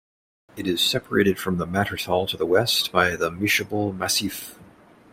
[0.57, 4.57] It is separated from the Mattertal to the west by the Mischabel massif.